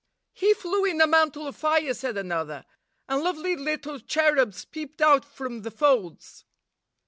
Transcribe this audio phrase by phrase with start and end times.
[0.33, 2.65] "He flew in a mantle of fire," said another;
[3.07, 6.43] "and lovely little cherubs peeped out from the folds."